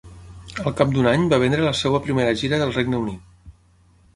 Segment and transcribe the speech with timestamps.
[0.69, 3.31] Al cap d'un any va vendre la seva primera gira del Regne Unit.